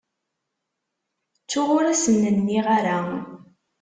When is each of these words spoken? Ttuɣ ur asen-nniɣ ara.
Ttuɣ 1.41 1.67
ur 1.77 1.83
asen-nniɣ 1.91 2.65
ara. 2.77 2.97